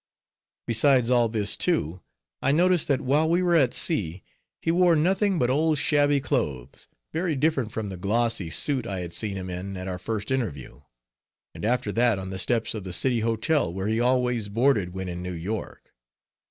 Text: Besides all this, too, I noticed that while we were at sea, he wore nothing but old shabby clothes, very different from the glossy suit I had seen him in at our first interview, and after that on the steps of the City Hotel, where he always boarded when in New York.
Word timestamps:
Besides 0.65 1.11
all 1.11 1.29
this, 1.29 1.55
too, 1.55 2.01
I 2.41 2.51
noticed 2.51 2.87
that 2.87 3.01
while 3.01 3.29
we 3.29 3.43
were 3.43 3.55
at 3.55 3.75
sea, 3.75 4.23
he 4.59 4.71
wore 4.71 4.95
nothing 4.95 5.37
but 5.37 5.51
old 5.51 5.77
shabby 5.77 6.19
clothes, 6.19 6.87
very 7.13 7.35
different 7.35 7.71
from 7.71 7.89
the 7.89 7.97
glossy 7.97 8.49
suit 8.49 8.87
I 8.87 9.01
had 9.01 9.13
seen 9.13 9.37
him 9.37 9.51
in 9.51 9.77
at 9.77 9.87
our 9.87 9.99
first 9.99 10.31
interview, 10.31 10.81
and 11.53 11.63
after 11.63 11.91
that 11.91 12.17
on 12.17 12.31
the 12.31 12.39
steps 12.39 12.73
of 12.73 12.83
the 12.83 12.93
City 12.93 13.19
Hotel, 13.19 13.71
where 13.71 13.85
he 13.87 13.99
always 13.99 14.47
boarded 14.49 14.91
when 14.95 15.07
in 15.07 15.21
New 15.21 15.33
York. 15.35 15.93